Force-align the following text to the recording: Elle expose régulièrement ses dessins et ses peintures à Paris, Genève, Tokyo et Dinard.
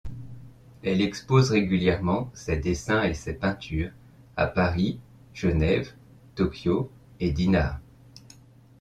Elle 0.83 0.99
expose 0.99 1.51
régulièrement 1.51 2.31
ses 2.33 2.55
dessins 2.57 3.03
et 3.03 3.13
ses 3.13 3.35
peintures 3.35 3.91
à 4.35 4.47
Paris, 4.47 4.99
Genève, 5.35 5.93
Tokyo 6.33 6.89
et 7.19 7.31
Dinard. 7.31 7.79